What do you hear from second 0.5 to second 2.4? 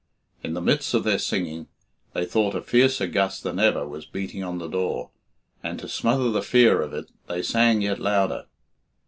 the midst of their singing, they